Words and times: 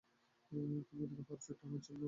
তুমি 0.51 0.75
একদম 1.03 1.23
পারফেক্ট 1.29 1.61
আমাদের 1.63 1.81
জন্য। 1.81 1.99